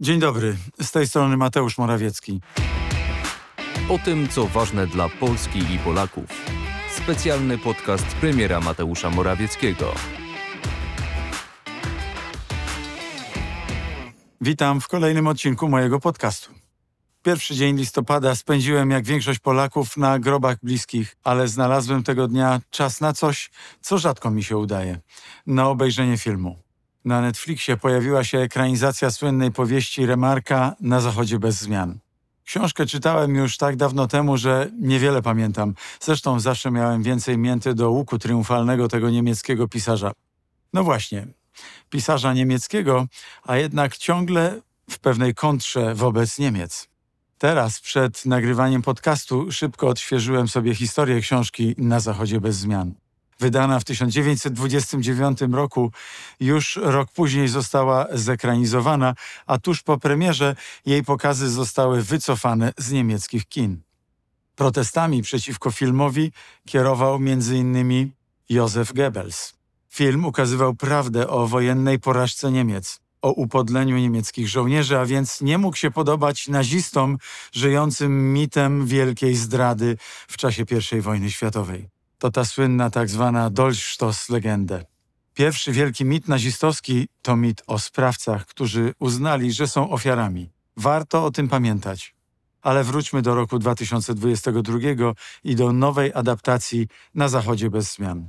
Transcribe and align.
Dzień 0.00 0.20
dobry, 0.20 0.56
z 0.80 0.92
tej 0.92 1.08
strony 1.08 1.36
Mateusz 1.36 1.78
Morawiecki. 1.78 2.40
O 3.88 3.98
tym, 3.98 4.28
co 4.28 4.46
ważne 4.46 4.86
dla 4.86 5.08
Polski 5.08 5.58
i 5.58 5.78
Polaków. 5.78 6.24
Specjalny 6.96 7.58
podcast 7.58 8.06
premiera 8.06 8.60
Mateusza 8.60 9.10
Morawieckiego. 9.10 9.94
Witam 14.40 14.80
w 14.80 14.88
kolejnym 14.88 15.26
odcinku 15.26 15.68
mojego 15.68 16.00
podcastu. 16.00 16.50
Pierwszy 17.22 17.54
dzień 17.54 17.76
listopada 17.76 18.34
spędziłem 18.34 18.90
jak 18.90 19.04
większość 19.04 19.38
Polaków 19.38 19.96
na 19.96 20.18
grobach 20.18 20.56
bliskich, 20.62 21.16
ale 21.24 21.48
znalazłem 21.48 22.02
tego 22.02 22.28
dnia 22.28 22.60
czas 22.70 23.00
na 23.00 23.12
coś, 23.12 23.50
co 23.80 23.98
rzadko 23.98 24.30
mi 24.30 24.44
się 24.44 24.56
udaje 24.56 25.00
na 25.46 25.68
obejrzenie 25.68 26.18
filmu. 26.18 26.65
Na 27.06 27.20
Netflixie 27.20 27.76
pojawiła 27.76 28.24
się 28.24 28.38
ekranizacja 28.38 29.10
słynnej 29.10 29.52
powieści 29.52 30.06
Remarka 30.06 30.76
Na 30.80 31.00
Zachodzie 31.00 31.38
bez 31.38 31.56
zmian. 31.56 31.98
Książkę 32.44 32.86
czytałem 32.86 33.34
już 33.34 33.56
tak 33.56 33.76
dawno 33.76 34.06
temu, 34.06 34.36
że 34.36 34.70
niewiele 34.80 35.22
pamiętam. 35.22 35.74
Zresztą 36.00 36.40
zawsze 36.40 36.70
miałem 36.70 37.02
więcej 37.02 37.38
mięty 37.38 37.74
do 37.74 37.90
łuku 37.90 38.18
triumfalnego 38.18 38.88
tego 38.88 39.10
niemieckiego 39.10 39.68
pisarza. 39.68 40.12
No 40.72 40.84
właśnie, 40.84 41.26
pisarza 41.90 42.34
niemieckiego, 42.34 43.06
a 43.44 43.56
jednak 43.56 43.96
ciągle 43.96 44.60
w 44.90 44.98
pewnej 44.98 45.34
kontrze 45.34 45.94
wobec 45.94 46.38
Niemiec. 46.38 46.88
Teraz, 47.38 47.80
przed 47.80 48.26
nagrywaniem 48.26 48.82
podcastu, 48.82 49.52
szybko 49.52 49.88
odświeżyłem 49.88 50.48
sobie 50.48 50.74
historię 50.74 51.20
książki 51.20 51.74
Na 51.78 52.00
Zachodzie 52.00 52.40
bez 52.40 52.56
zmian. 52.56 52.94
Wydana 53.40 53.80
w 53.80 53.84
1929 53.84 55.38
roku, 55.52 55.92
już 56.40 56.78
rok 56.82 57.12
później 57.12 57.48
została 57.48 58.06
zekranizowana, 58.12 59.14
a 59.46 59.58
tuż 59.58 59.82
po 59.82 59.98
premierze 59.98 60.56
jej 60.86 61.04
pokazy 61.04 61.50
zostały 61.50 62.02
wycofane 62.02 62.72
z 62.78 62.92
niemieckich 62.92 63.46
kin. 63.48 63.82
Protestami 64.54 65.22
przeciwko 65.22 65.70
filmowi 65.70 66.32
kierował 66.66 67.14
m.in. 67.14 68.10
Józef 68.48 68.92
Goebbels. 68.92 69.54
Film 69.88 70.24
ukazywał 70.24 70.74
prawdę 70.74 71.28
o 71.28 71.46
wojennej 71.46 71.98
porażce 71.98 72.52
Niemiec, 72.52 73.00
o 73.22 73.32
upodleniu 73.32 73.98
niemieckich 73.98 74.48
żołnierzy, 74.48 74.98
a 74.98 75.06
więc 75.06 75.40
nie 75.40 75.58
mógł 75.58 75.76
się 75.76 75.90
podobać 75.90 76.48
nazistom 76.48 77.18
żyjącym 77.52 78.32
mitem 78.32 78.86
wielkiej 78.86 79.36
zdrady 79.36 79.96
w 80.28 80.36
czasie 80.36 80.64
I 80.96 81.00
wojny 81.00 81.30
światowej. 81.30 81.95
To 82.18 82.30
ta 82.30 82.44
słynna 82.44 82.90
tak 82.90 83.08
zwana 83.08 83.50
Dolchstoss-legendę. 83.50 84.84
Pierwszy 85.34 85.72
wielki 85.72 86.04
mit 86.04 86.28
nazistowski 86.28 87.08
to 87.22 87.36
mit 87.36 87.62
o 87.66 87.78
sprawcach, 87.78 88.46
którzy 88.46 88.94
uznali, 88.98 89.52
że 89.52 89.68
są 89.68 89.90
ofiarami. 89.90 90.50
Warto 90.76 91.24
o 91.24 91.30
tym 91.30 91.48
pamiętać. 91.48 92.14
Ale 92.62 92.84
wróćmy 92.84 93.22
do 93.22 93.34
roku 93.34 93.58
2022 93.58 94.78
i 95.44 95.56
do 95.56 95.72
nowej 95.72 96.12
adaptacji 96.14 96.88
na 97.14 97.28
Zachodzie 97.28 97.70
bez 97.70 97.94
zmian. 97.94 98.28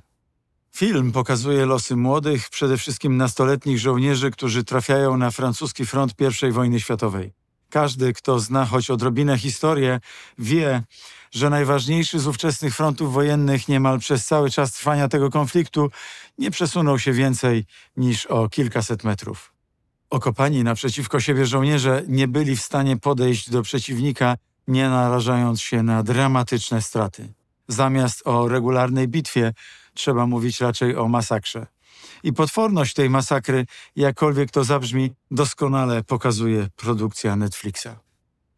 Film 0.75 1.11
pokazuje 1.11 1.65
losy 1.65 1.95
młodych, 1.95 2.49
przede 2.49 2.77
wszystkim 2.77 3.17
nastoletnich 3.17 3.79
żołnierzy, 3.79 4.31
którzy 4.31 4.63
trafiają 4.63 5.17
na 5.17 5.31
francuski 5.31 5.85
front 5.85 6.13
I 6.47 6.51
wojny 6.51 6.79
światowej. 6.79 7.33
Każdy, 7.69 8.13
kto 8.13 8.39
zna 8.39 8.65
choć 8.65 8.89
odrobinę 8.89 9.37
historię, 9.37 9.99
wie, 10.37 10.83
że 11.31 11.49
najważniejszy 11.49 12.19
z 12.19 12.27
ówczesnych 12.27 12.75
frontów 12.75 13.13
wojennych 13.13 13.67
niemal 13.67 13.99
przez 13.99 14.25
cały 14.25 14.49
czas 14.49 14.73
trwania 14.73 15.07
tego 15.07 15.29
konfliktu 15.29 15.89
nie 16.37 16.51
przesunął 16.51 16.99
się 16.99 17.11
więcej 17.11 17.65
niż 17.97 18.25
o 18.25 18.49
kilkaset 18.49 19.03
metrów. 19.03 19.53
Okopani 20.09 20.63
naprzeciwko 20.63 21.19
siebie 21.19 21.45
żołnierze 21.45 22.03
nie 22.07 22.27
byli 22.27 22.55
w 22.55 22.61
stanie 22.61 22.97
podejść 22.97 23.49
do 23.49 23.61
przeciwnika, 23.61 24.37
nie 24.67 24.89
narażając 24.89 25.61
się 25.61 25.83
na 25.83 26.03
dramatyczne 26.03 26.81
straty. 26.81 27.33
Zamiast 27.67 28.27
o 28.27 28.47
regularnej 28.47 29.07
bitwie 29.07 29.53
trzeba 29.93 30.25
mówić 30.25 30.61
raczej 30.61 30.95
o 30.95 31.07
masakrze. 31.07 31.67
I 32.23 32.33
potworność 32.33 32.93
tej 32.93 33.09
masakry, 33.09 33.65
jakkolwiek 33.95 34.51
to 34.51 34.63
zabrzmi, 34.63 35.11
doskonale 35.31 36.03
pokazuje 36.03 36.67
produkcja 36.75 37.35
Netflixa. 37.35 37.99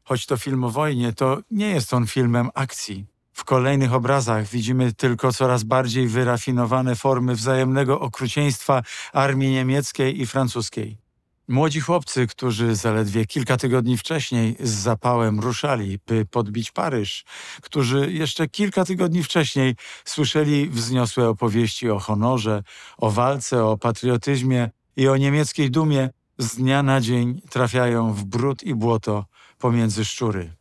Choć 0.04 0.26
to 0.26 0.38
film 0.38 0.64
o 0.64 0.70
wojnie, 0.70 1.14
to 1.14 1.38
nie 1.52 1.70
jest 1.70 1.94
on 1.94 2.08
filmem 2.08 2.50
akcji. 2.54 3.06
W 3.34 3.44
kolejnych 3.44 3.94
obrazach 3.94 4.48
widzimy 4.48 4.94
tylko 4.94 5.34
coraz 5.34 5.64
bardziej 5.64 6.08
wyrafinowane 6.08 6.96
formy 6.96 7.36
wzajemnego 7.36 8.00
okrucieństwa 8.00 8.84
armii 9.14 9.52
niemieckiej 9.52 10.22
i 10.22 10.26
francuskiej. 10.26 11.09
Młodzi 11.50 11.80
chłopcy, 11.80 12.28
którzy 12.28 12.76
zaledwie 12.76 13.26
kilka 13.26 13.58
tygodni 13.58 13.98
wcześniej 13.98 14.56
z 14.60 14.70
zapałem 14.70 15.40
ruszali, 15.40 16.00
by 16.08 16.26
podbić 16.26 16.72
Paryż, 16.72 17.26
którzy 17.62 18.12
jeszcze 18.12 18.48
kilka 18.48 18.86
tygodni 18.86 19.24
wcześniej 19.24 19.76
słyszeli 20.06 20.70
wzniosłe 20.70 21.30
opowieści 21.30 21.90
o 21.90 22.00
honorze, 22.00 22.64
o 22.98 23.12
walce, 23.12 23.66
o 23.66 23.78
patriotyzmie 23.78 24.70
i 24.96 25.08
o 25.08 25.18
niemieckiej 25.18 25.72
dumie, 25.72 26.10
z 26.38 26.56
dnia 26.56 26.84
na 26.84 27.02
dzień 27.02 27.42
trafiają 27.50 28.14
w 28.14 28.24
brud 28.24 28.64
i 28.64 28.76
błoto 28.76 29.26
pomiędzy 29.58 30.06
szczury. 30.06 30.54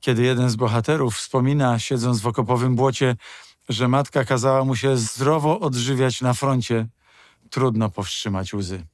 Kiedy 0.00 0.22
jeden 0.22 0.50
z 0.50 0.56
bohaterów 0.56 1.16
wspomina, 1.16 1.78
siedząc 1.78 2.20
w 2.20 2.26
okopowym 2.26 2.76
błocie, 2.76 3.16
że 3.68 3.88
matka 3.88 4.24
kazała 4.24 4.64
mu 4.64 4.76
się 4.76 4.96
zdrowo 4.96 5.60
odżywiać 5.60 6.20
na 6.20 6.34
froncie, 6.34 6.86
trudno 7.50 7.90
powstrzymać 7.90 8.54
łzy. 8.54 8.86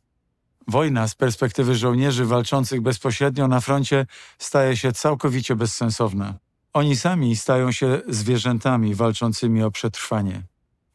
Wojna 0.68 1.08
z 1.08 1.14
perspektywy 1.14 1.74
żołnierzy 1.74 2.24
walczących 2.24 2.80
bezpośrednio 2.80 3.48
na 3.48 3.60
froncie 3.60 4.06
staje 4.38 4.76
się 4.76 4.92
całkowicie 4.92 5.56
bezsensowna. 5.56 6.34
Oni 6.72 6.96
sami 6.96 7.36
stają 7.36 7.72
się 7.72 8.00
zwierzętami 8.08 8.94
walczącymi 8.94 9.62
o 9.62 9.70
przetrwanie. 9.70 10.42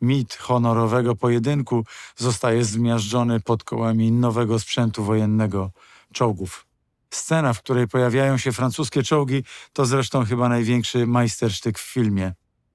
Mit 0.01 0.35
honorowego 0.35 1.15
pojedynku 1.15 1.85
zostaje 2.15 2.65
zmiażdżony 2.65 3.39
pod 3.39 3.63
kołami 3.63 4.11
nowego 4.11 4.59
sprzętu 4.59 5.03
wojennego 5.03 5.71
czołgów. 6.13 6.65
Scena, 7.09 7.53
w 7.53 7.59
której 7.59 7.87
pojawiają 7.87 8.37
się 8.37 8.51
francuskie 8.51 9.03
czołgi, 9.03 9.43
to 9.73 9.85
zresztą 9.85 10.25
chyba 10.25 10.49
największy 10.49 11.07
majstersztyk 11.07 11.79
w 11.79 11.93
filmie. 11.93 12.33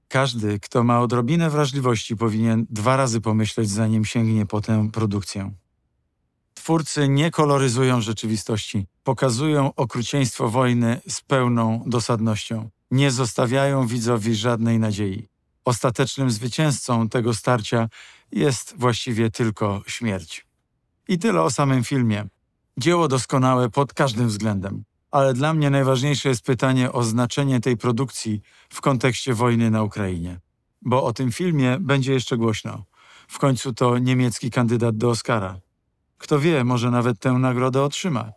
Każdy, 0.09 0.61
kto 0.61 0.85
ma 0.85 1.01
odrobinę 1.01 1.51
wrażliwości, 1.51 2.17
powinien 2.17 2.67
dwa 2.71 2.97
razy 2.97 3.21
pomyśleć, 3.21 3.71
zanim 3.71 4.05
sięgnie 4.05 4.47
po 4.47 4.61
tę 4.61 4.89
produkcję. 4.93 5.55
Twórcy 6.65 7.09
nie 7.09 7.31
koloryzują 7.31 8.01
rzeczywistości, 8.01 8.87
pokazują 9.03 9.75
okrucieństwo 9.75 10.49
wojny 10.49 11.01
z 11.09 11.21
pełną 11.21 11.83
dosadnością. 11.87 12.71
Nie 12.91 13.11
zostawiają 13.11 13.87
widzowi 13.87 14.35
żadnej 14.35 14.79
nadziei. 14.79 15.29
Ostatecznym 15.65 16.31
zwycięzcą 16.31 17.09
tego 17.09 17.35
starcia 17.35 17.89
jest 18.33 18.75
właściwie 18.77 19.31
tylko 19.31 19.83
śmierć. 19.87 20.47
I 21.09 21.19
tyle 21.19 21.43
o 21.43 21.51
samym 21.51 21.85
filmie. 21.85 22.27
Dzieło 22.79 23.09
doskonałe 23.09 23.71
pod 23.71 23.95
każdym 23.95 24.29
względem, 24.29 24.85
ale 25.11 25.35
dla 25.35 25.55
mnie 25.55 25.71
najważniejsze 25.71 26.29
jest 26.29 26.45
pytanie 26.45 26.93
o 26.93 27.03
znaczenie 27.03 27.61
tej 27.61 27.77
produkcji 27.77 28.41
w 28.69 28.81
kontekście 28.81 29.35
wojny 29.35 29.71
na 29.71 29.83
Ukrainie. 29.83 30.41
Bo 30.83 31.05
o 31.05 31.13
tym 31.13 31.33
filmie 31.33 31.77
będzie 31.81 32.13
jeszcze 32.13 32.37
głośno. 32.37 32.85
W 33.29 33.39
końcu 33.39 33.75
to 33.75 33.99
niemiecki 33.99 34.51
kandydat 34.51 34.97
do 34.97 35.11
Oscara. 35.11 35.64
Kto 36.25 36.39
wie, 36.39 36.65
może 36.65 36.91
nawet 36.91 37.19
tę 37.19 37.33
nagrodę 37.33 37.83
otrzyma. 37.83 38.33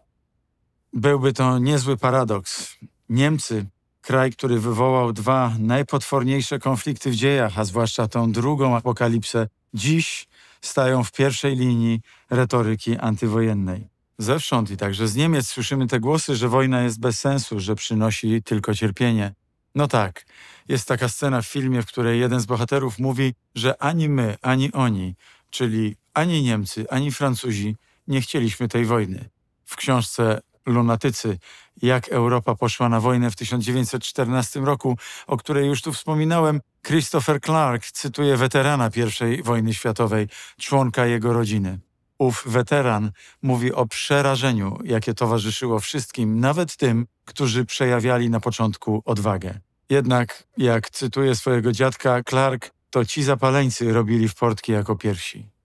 Byłby 0.93 1.33
to 1.33 1.59
niezły 1.59 1.97
paradoks. 1.97 2.75
Niemcy, 3.09 3.65
kraj, 4.01 4.31
który 4.31 4.59
wywołał 4.59 5.13
dwa 5.13 5.53
najpotworniejsze 5.59 6.59
konflikty 6.59 7.11
w 7.11 7.15
dziejach, 7.15 7.59
a 7.59 7.65
zwłaszcza 7.65 8.07
tą 8.07 8.31
drugą 8.31 8.75
apokalipsę, 8.75 9.47
dziś 9.73 10.27
stają 10.61 11.03
w 11.03 11.11
pierwszej 11.11 11.55
linii 11.55 12.01
retoryki 12.29 12.97
antywojennej. 12.97 13.89
Zewsząd 14.17 14.71
i 14.71 14.77
także 14.77 15.07
z 15.07 15.15
Niemiec 15.15 15.47
słyszymy 15.47 15.87
te 15.87 15.99
głosy, 15.99 16.35
że 16.35 16.49
wojna 16.49 16.81
jest 16.81 16.99
bez 16.99 17.19
sensu, 17.19 17.59
że 17.59 17.75
przynosi 17.75 18.43
tylko 18.43 18.75
cierpienie. 18.75 19.33
No 19.75 19.87
tak, 19.87 20.25
jest 20.67 20.87
taka 20.87 21.09
scena 21.09 21.41
w 21.41 21.47
filmie, 21.47 21.81
w 21.81 21.85
której 21.85 22.19
jeden 22.19 22.39
z 22.39 22.45
bohaterów 22.45 22.99
mówi, 22.99 23.33
że 23.55 23.81
ani 23.81 24.09
my, 24.09 24.37
ani 24.41 24.71
oni, 24.71 25.15
czyli 25.49 25.95
ani 26.17 26.43
Niemcy, 26.43 26.85
ani 26.89 27.11
Francuzi 27.11 27.75
nie 28.07 28.21
chcieliśmy 28.21 28.67
tej 28.67 28.85
wojny. 28.85 29.29
W 29.65 29.75
książce 29.75 30.41
Lunatycy, 30.65 31.37
jak 31.81 32.09
Europa 32.09 32.55
poszła 32.55 32.89
na 32.89 32.99
wojnę 32.99 33.31
w 33.31 33.35
1914 33.35 34.59
roku, 34.59 34.97
o 35.27 35.37
której 35.37 35.67
już 35.67 35.81
tu 35.81 35.93
wspominałem, 35.93 36.61
Christopher 36.87 37.41
Clark 37.41 37.85
cytuje 37.91 38.37
weterana 38.37 38.89
I 39.37 39.43
wojny 39.43 39.73
światowej, 39.73 40.27
członka 40.59 41.05
jego 41.05 41.33
rodziny. 41.33 41.79
Ów 42.17 42.43
weteran 42.45 43.11
mówi 43.41 43.73
o 43.73 43.85
przerażeniu, 43.85 44.79
jakie 44.83 45.13
towarzyszyło 45.13 45.79
wszystkim, 45.79 46.39
nawet 46.39 46.75
tym, 46.75 47.05
którzy 47.25 47.65
przejawiali 47.65 48.29
na 48.29 48.39
początku 48.39 49.01
odwagę. 49.05 49.59
Jednak, 49.89 50.43
jak 50.57 50.89
cytuje 50.89 51.35
swojego 51.35 51.71
dziadka, 51.71 52.23
Clark, 52.29 52.71
to 52.89 53.05
ci 53.05 53.23
zapaleńcy 53.23 53.93
robili 53.93 54.27
w 54.27 54.35
portki 54.35 54.71
jako 54.71 54.95
pierwsi. 54.95 55.56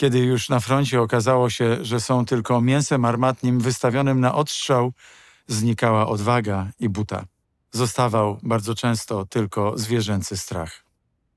Kiedy 0.00 0.18
już 0.18 0.48
na 0.48 0.60
froncie 0.60 1.02
okazało 1.02 1.50
się, 1.50 1.84
że 1.84 2.00
są 2.00 2.24
tylko 2.24 2.60
mięsem 2.60 3.04
armatnim 3.04 3.60
wystawionym 3.60 4.20
na 4.20 4.34
odstrzał, 4.34 4.92
znikała 5.46 6.06
odwaga 6.06 6.70
i 6.80 6.88
buta. 6.88 7.24
Zostawał 7.70 8.38
bardzo 8.42 8.74
często 8.74 9.26
tylko 9.26 9.78
zwierzęcy 9.78 10.36
strach. 10.36 10.84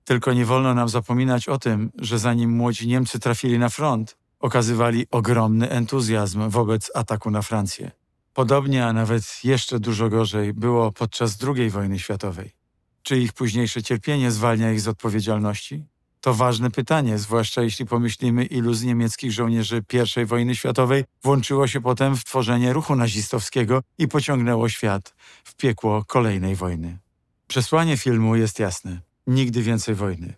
Tylko 0.04 0.34
nie 0.34 0.46
wolno 0.46 0.74
nam 0.74 0.90
zapominać 0.90 1.50
o 1.50 1.58
tym, 1.58 1.92
że 1.96 2.20
zanim 2.20 2.52
młodzi 2.52 2.88
Niemcy 2.88 3.20
trafili 3.20 3.60
na 3.60 3.70
front, 3.70 4.18
okazywali 4.40 5.06
ogromny 5.12 5.70
entuzjazm 5.70 6.50
wobec 6.50 6.92
ataku 6.96 7.32
na 7.32 7.42
Francję. 7.42 7.92
Podobnie, 8.34 8.86
a 8.86 8.94
nawet 8.94 9.44
jeszcze 9.44 9.80
dużo 9.80 10.10
gorzej 10.10 10.54
było 10.54 10.92
podczas 10.92 11.38
II 11.44 11.70
wojny 11.70 12.00
światowej. 12.00 12.52
Czy 13.04 13.18
ich 13.18 13.34
późniejsze 13.34 13.84
cierpienie 13.84 14.32
zwalnia 14.32 14.72
ich 14.72 14.82
z 14.82 14.88
odpowiedzialności? 14.88 15.91
To 16.22 16.34
ważne 16.34 16.72
pytanie, 16.72 17.18
zwłaszcza 17.18 17.62
jeśli 17.62 17.86
pomyślimy, 17.86 18.46
ilu 18.46 18.74
z 18.74 18.84
niemieckich 18.84 19.32
żołnierzy 19.32 19.84
I 20.22 20.26
wojny 20.26 20.56
światowej 20.56 21.04
włączyło 21.24 21.68
się 21.68 21.82
potem 21.82 22.18
w 22.18 22.24
tworzenie 22.24 22.74
ruchu 22.74 22.96
nazistowskiego 22.96 23.82
i 23.98 24.08
pociągnęło 24.08 24.70
świat 24.70 25.14
w 25.44 25.56
piekło 25.56 26.04
kolejnej 26.06 26.56
wojny. 26.56 26.98
Przesłanie 27.48 27.98
filmu 27.98 28.36
jest 28.36 28.60
jasne. 28.60 29.02
Nigdy 29.28 29.62
więcej 29.62 29.96
wojny. 29.96 30.34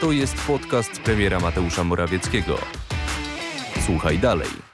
To 0.00 0.12
jest 0.12 0.34
podcast 0.46 1.00
premiera 1.00 1.40
Mateusza 1.40 1.84
Morawieckiego. 1.84 2.58
Słuchaj 3.86 4.18
dalej. 4.18 4.69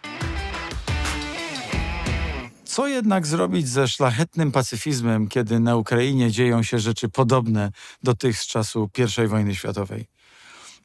Co 2.76 2.87
jednak 2.87 3.26
zrobić 3.26 3.69
ze 3.69 3.88
szlachetnym 3.88 4.52
pacyfizmem, 4.52 5.28
kiedy 5.28 5.61
na 5.61 5.76
Ukrainie 5.76 6.31
dzieją 6.31 6.62
się 6.62 6.78
rzeczy 6.78 7.08
podobne 7.08 7.70
do 8.02 8.14
tych 8.14 8.38
z 8.38 8.46
czasu 8.46 8.90
I 9.25 9.26
wojny 9.26 9.55
światowej? 9.55 10.06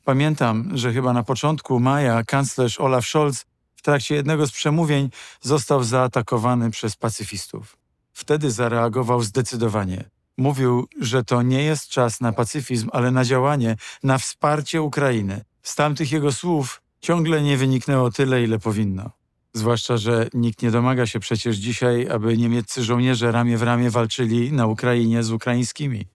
Pamiętam, 0.05 0.71
że 0.77 0.93
chyba 0.93 1.13
na 1.13 1.23
początku 1.23 1.79
maja 1.79 2.23
kanclerz 2.23 2.79
Olaf 2.79 3.05
Scholz 3.05 3.45
w 3.75 3.81
trakcie 3.81 4.15
jednego 4.15 4.47
z 4.47 4.51
przemówień 4.51 5.09
został 5.41 5.83
zaatakowany 5.83 6.71
przez 6.71 6.95
pacyfistów. 6.95 7.77
Wtedy 8.13 8.51
zareagował 8.51 9.21
zdecydowanie. 9.21 10.09
Mówił, 10.37 10.87
że 10.99 11.23
to 11.23 11.41
nie 11.41 11.63
jest 11.63 11.87
czas 11.87 12.21
na 12.21 12.31
pacyfizm, 12.33 12.89
ale 12.93 13.11
na 13.11 13.25
działanie, 13.25 13.75
na 14.03 14.17
wsparcie 14.17 14.81
Ukrainy. 14.81 15.43
Z 15.63 15.75
tamtych 15.75 16.11
jego 16.11 16.31
słów 16.31 16.81
ciągle 17.01 17.41
nie 17.41 17.57
wyniknęło 17.57 18.11
tyle, 18.11 18.43
ile 18.43 18.59
powinno. 18.59 19.20
Zwłaszcza, 19.53 19.97
że 19.97 20.27
nikt 20.33 20.61
nie 20.61 20.71
domaga 20.71 21.05
się 21.05 21.19
przecież 21.19 21.57
dzisiaj, 21.57 22.09
aby 22.09 22.37
niemieccy 22.37 22.83
żołnierze 22.83 23.31
ramię 23.31 23.57
w 23.57 23.63
ramię 23.63 23.89
walczyli 23.89 24.53
na 24.53 24.67
Ukrainie 24.67 25.23
z 25.23 25.31
ukraińskimi. 25.31 26.07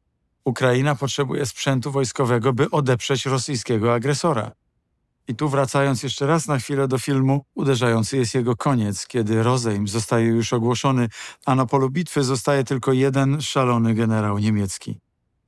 Ukraina 0.44 0.94
potrzebuje 0.94 1.46
sprzętu 1.46 1.90
wojskowego, 1.90 2.52
by 2.52 2.70
odeprzeć 2.70 3.26
rosyjskiego 3.26 3.94
agresora. 3.94 4.52
I 5.28 5.34
tu 5.34 5.48
wracając 5.48 6.02
jeszcze 6.02 6.26
raz 6.26 6.46
na 6.46 6.58
chwilę 6.58 6.88
do 6.88 6.98
filmu, 6.98 7.44
uderzający 7.54 8.16
jest 8.16 8.34
jego 8.34 8.56
koniec, 8.56 9.06
kiedy 9.06 9.42
rozejm 9.42 9.88
zostaje 9.88 10.26
już 10.26 10.52
ogłoszony, 10.52 11.08
a 11.46 11.54
na 11.54 11.66
polu 11.66 11.90
bitwy 11.90 12.24
zostaje 12.24 12.64
tylko 12.64 12.92
jeden 12.92 13.42
szalony 13.42 13.94
generał 13.94 14.38
niemiecki. 14.38 14.98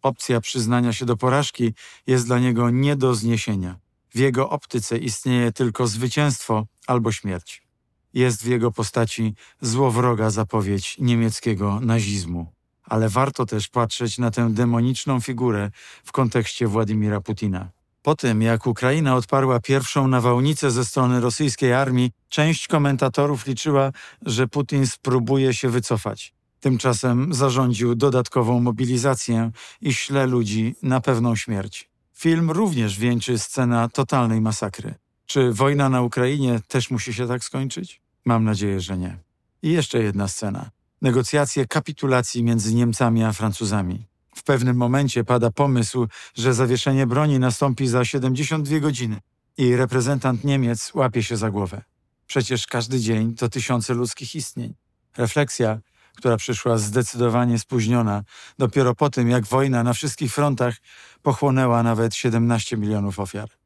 Opcja 0.03 0.41
przyznania 0.41 0.93
się 0.93 1.07
do 1.07 1.17
porażki 1.17 1.75
jest 2.07 2.27
dla 2.27 2.39
niego 2.39 2.71
nie 2.71 2.97
do 2.97 3.15
zniesienia. 3.15 3.79
W 4.15 4.19
jego 4.19 4.51
optyce 4.51 4.99
istnieje 4.99 5.53
tylko 5.53 5.87
zwycięstwo 5.87 6.67
albo 6.87 7.13
śmierć. 7.13 7.68
Jest 8.15 8.43
w 8.43 8.47
jego 8.47 8.73
postaci 8.73 9.35
złowroga 9.61 10.31
zapowiedź 10.31 10.97
niemieckiego 10.99 11.81
nazizmu. 11.81 12.53
Ale 12.85 13.09
warto 13.09 13.47
też 13.47 13.69
patrzeć 13.69 14.19
na 14.19 14.31
tę 14.31 14.51
demoniczną 14.51 15.21
figurę 15.21 15.71
w 16.05 16.13
kontekście 16.13 16.67
Władimira 16.67 17.21
Putina. 17.21 17.71
Po 18.03 18.17
tym, 18.17 18.43
jak 18.43 18.67
Ukraina 18.67 19.15
odparła 19.15 19.61
pierwszą 19.61 20.09
nawałnicę 20.09 20.71
ze 20.71 20.85
strony 20.85 21.21
rosyjskiej 21.21 21.73
armii, 21.73 22.11
część 22.29 22.69
komentatorów 22.69 23.47
liczyła, 23.47 23.93
że 24.23 24.49
Putin 24.49 24.87
spróbuje 24.87 25.55
się 25.55 25.69
wycofać. 25.69 26.35
Tymczasem 26.61 27.35
zarządził 27.35 27.95
dodatkową 27.95 28.61
mobilizację 28.61 29.51
i 29.81 29.95
śle 29.95 30.27
ludzi 30.27 30.75
na 30.83 31.01
pewną 31.01 31.37
śmierć. 31.37 31.89
Film 32.15 32.51
również 32.51 32.99
wieńczy 32.99 33.39
scena 33.39 33.89
totalnej 33.89 34.41
masakry. 34.41 34.95
Czy 35.31 35.53
wojna 35.53 35.89
na 35.89 36.03
Ukrainie 36.03 36.61
też 36.69 36.91
musi 36.91 37.15
się 37.15 37.29
tak 37.29 37.45
skończyć? 37.45 38.01
Mam 38.25 38.45
nadzieję, 38.45 38.81
że 38.81 38.99
nie. 38.99 39.19
I 39.63 39.73
jeszcze 39.73 39.99
jedna 40.03 40.29
scena. 40.29 40.71
Negocjacje 41.03 41.67
kapitulacji 41.67 42.43
między 42.43 42.75
Niemcami 42.75 43.25
a 43.25 43.33
Francuzami. 43.33 44.07
W 44.37 44.43
pewnym 44.43 44.77
momencie 44.77 45.25
pada 45.25 45.51
pomysł, 45.51 46.07
że 46.35 46.55
zawieszenie 46.55 47.07
broni 47.07 47.39
nastąpi 47.39 47.87
za 47.87 48.05
72 48.05 48.79
godziny 48.79 49.21
i 49.57 49.77
reprezentant 49.77 50.45
Niemiec 50.45 50.95
łapie 50.95 51.23
się 51.23 51.37
za 51.37 51.51
głowę. 51.51 51.83
Przecież 52.27 52.67
każdy 52.67 53.01
dzień 53.01 53.35
to 53.35 53.49
tysiące 53.49 53.95
ludzkich 53.95 54.35
istnień. 54.35 54.75
Refleksja, 55.17 55.79
która 56.17 56.37
przyszła 56.37 56.79
zdecydowanie 56.79 57.59
spóźniona, 57.59 58.23
dopiero 58.59 58.95
po 58.95 59.11
tym, 59.11 59.31
jak 59.31 59.45
wojna 59.45 59.83
na 59.83 59.93
wszystkich 59.93 60.35
frontach 60.35 60.77
pochłonęła 61.23 61.83
nawet 61.83 62.15
17 62.15 62.77
milionów 62.77 63.21
ofiar. 63.21 63.58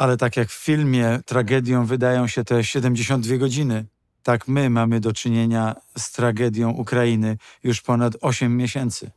Ale 0.00 0.16
tak 0.16 0.36
jak 0.36 0.48
w 0.50 0.64
filmie 0.64 1.20
tragedią 1.26 1.86
wydają 1.86 2.26
się 2.26 2.44
te 2.44 2.64
72 2.64 3.36
godziny, 3.36 3.86
tak 4.22 4.48
my 4.48 4.70
mamy 4.70 5.00
do 5.00 5.12
czynienia 5.12 5.76
z 5.98 6.12
tragedią 6.12 6.70
Ukrainy 6.70 7.36
już 7.64 7.82
ponad 7.82 8.16
8 8.20 8.56
miesięcy. 8.56 9.10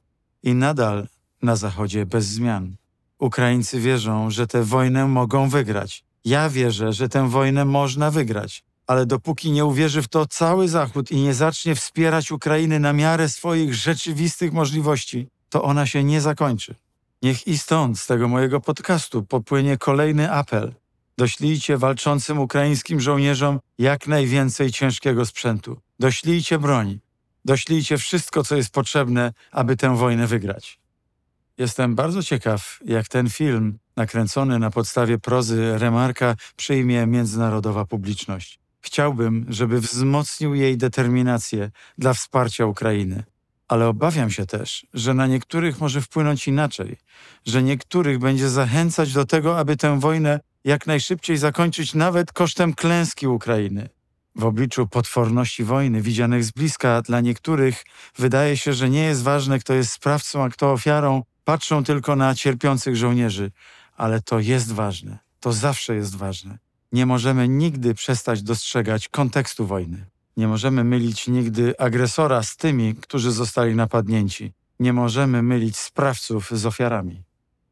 I 0.43 0.53
nadal 0.53 1.07
na 1.41 1.55
Zachodzie 1.55 2.05
bez 2.05 2.25
zmian. 2.25 2.75
Ukraińcy 3.19 3.79
wierzą, 3.79 4.29
że 4.29 4.47
tę 4.47 4.63
wojnę 4.63 5.07
mogą 5.07 5.49
wygrać. 5.49 6.03
Ja 6.25 6.49
wierzę, 6.49 6.93
że 6.93 7.09
tę 7.09 7.29
wojnę 7.29 7.65
można 7.65 8.11
wygrać. 8.11 8.63
Ale 8.87 9.05
dopóki 9.05 9.51
nie 9.51 9.65
uwierzy 9.65 10.01
w 10.01 10.07
to 10.07 10.25
cały 10.25 10.67
Zachód 10.67 11.11
i 11.11 11.15
nie 11.15 11.33
zacznie 11.33 11.75
wspierać 11.75 12.31
Ukrainy 12.31 12.79
na 12.79 12.93
miarę 12.93 13.29
swoich 13.29 13.73
rzeczywistych 13.73 14.53
możliwości, 14.53 15.27
to 15.49 15.63
ona 15.63 15.85
się 15.85 16.03
nie 16.03 16.21
zakończy. 16.21 16.75
Niech 17.23 17.47
i 17.47 17.57
stąd, 17.57 17.99
z 17.99 18.07
tego 18.07 18.27
mojego 18.27 18.61
podcastu, 18.61 19.23
popłynie 19.23 19.77
kolejny 19.77 20.31
apel. 20.31 20.73
Doślijcie 21.17 21.77
walczącym 21.77 22.39
ukraińskim 22.39 22.99
żołnierzom 22.99 23.59
jak 23.77 24.07
najwięcej 24.07 24.71
ciężkiego 24.71 25.25
sprzętu. 25.25 25.81
Doślijcie 25.99 26.59
broni. 26.59 26.99
Doślijcie 27.45 27.97
wszystko, 27.97 28.43
co 28.43 28.55
jest 28.55 28.73
potrzebne, 28.73 29.33
aby 29.51 29.77
tę 29.77 29.97
wojnę 29.97 30.27
wygrać. 30.27 30.79
Jestem 31.57 31.95
bardzo 31.95 32.23
ciekaw, 32.23 32.79
jak 32.85 33.07
ten 33.07 33.29
film, 33.29 33.79
nakręcony 33.95 34.59
na 34.59 34.71
podstawie 34.71 35.19
prozy 35.19 35.77
Remarka, 35.77 36.35
przyjmie 36.55 37.05
międzynarodowa 37.05 37.85
publiczność. 37.85 38.59
Chciałbym, 38.81 39.45
żeby 39.49 39.79
wzmocnił 39.79 40.55
jej 40.55 40.77
determinację 40.77 41.71
dla 41.97 42.13
wsparcia 42.13 42.65
Ukrainy. 42.65 43.23
Ale 43.67 43.87
obawiam 43.87 44.31
się 44.31 44.45
też, 44.45 44.87
że 44.93 45.13
na 45.13 45.27
niektórych 45.27 45.79
może 45.79 46.01
wpłynąć 46.01 46.47
inaczej, 46.47 46.97
że 47.45 47.63
niektórych 47.63 48.19
będzie 48.19 48.49
zachęcać 48.49 49.13
do 49.13 49.25
tego, 49.25 49.59
aby 49.59 49.77
tę 49.77 49.99
wojnę 49.99 50.39
jak 50.63 50.87
najszybciej 50.87 51.37
zakończyć 51.37 51.93
nawet 51.93 52.33
kosztem 52.33 52.73
klęski 52.73 53.27
Ukrainy. 53.27 53.89
W 54.35 54.45
obliczu 54.45 54.87
potworności 54.87 55.63
wojny, 55.63 56.01
widzianych 56.01 56.43
z 56.43 56.51
bliska, 56.51 57.01
dla 57.01 57.21
niektórych 57.21 57.83
wydaje 58.17 58.57
się, 58.57 58.73
że 58.73 58.89
nie 58.89 59.03
jest 59.03 59.23
ważne, 59.23 59.59
kto 59.59 59.73
jest 59.73 59.91
sprawcą, 59.91 60.43
a 60.43 60.49
kto 60.49 60.71
ofiarą. 60.71 61.23
Patrzą 61.43 61.83
tylko 61.83 62.15
na 62.15 62.35
cierpiących 62.35 62.95
żołnierzy, 62.95 63.51
ale 63.97 64.21
to 64.21 64.39
jest 64.39 64.71
ważne. 64.71 65.19
To 65.39 65.53
zawsze 65.53 65.95
jest 65.95 66.15
ważne. 66.15 66.57
Nie 66.91 67.05
możemy 67.05 67.47
nigdy 67.47 67.93
przestać 67.93 68.43
dostrzegać 68.43 69.09
kontekstu 69.09 69.67
wojny. 69.67 70.05
Nie 70.37 70.47
możemy 70.47 70.83
mylić 70.83 71.27
nigdy 71.27 71.77
agresora 71.79 72.43
z 72.43 72.57
tymi, 72.57 72.95
którzy 72.95 73.31
zostali 73.31 73.75
napadnięci. 73.75 74.53
Nie 74.79 74.93
możemy 74.93 75.43
mylić 75.43 75.77
sprawców 75.77 76.51
z 76.51 76.65
ofiarami. 76.65 77.23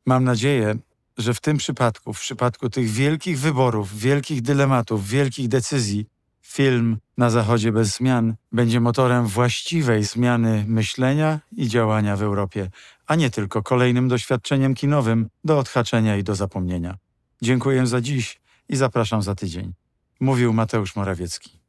Mam 0.06 0.24
nadzieję, 0.24 0.76
że 1.18 1.34
w 1.34 1.42
tym 1.42 1.58
przypadku, 1.58 2.14
w 2.14 2.20
przypadku 2.20 2.70
tych 2.70 2.90
wielkich 2.90 3.40
wyborów, 3.40 3.98
wielkich 3.98 4.42
dylematów, 4.42 5.08
wielkich 5.08 5.48
decyzji, 5.48 6.06
film 6.42 6.98
na 7.18 7.30
Zachodzie 7.30 7.72
bez 7.72 7.96
zmian 7.96 8.36
będzie 8.52 8.80
motorem 8.80 9.28
właściwej 9.28 10.04
zmiany 10.04 10.66
myślenia 10.68 11.40
i 11.52 11.68
działania 11.68 12.18
w 12.18 12.22
Europie, 12.22 12.70
a 13.08 13.16
nie 13.16 13.30
tylko 13.30 13.64
kolejnym 13.64 14.08
doświadczeniem 14.08 14.76
kinowym 14.76 15.30
do 15.44 15.60
odhaczenia 15.60 16.18
i 16.18 16.24
do 16.24 16.36
zapomnienia. 16.36 16.98
Dziękuję 17.42 17.88
za 17.88 18.02
dziś 18.02 18.42
i 18.70 18.76
zapraszam 18.76 19.22
za 19.22 19.36
tydzień. 19.36 19.74
Mówił 20.20 20.54
Mateusz 20.54 20.96
Morawiecki. 20.96 21.61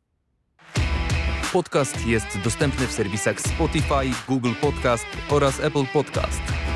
Podcast 1.53 2.07
jest 2.07 2.39
dostępny 2.45 2.87
w 2.87 2.93
serwisach 2.93 3.41
Spotify, 3.41 4.11
Google 4.29 4.53
Podcast 4.61 5.07
oraz 5.31 5.61
Apple 5.61 5.87
Podcast. 5.93 6.72